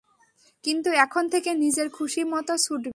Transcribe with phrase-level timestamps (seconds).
[0.63, 2.89] কিন্তু এখন থেকে, নিজের খুশি মতো ছুটবে।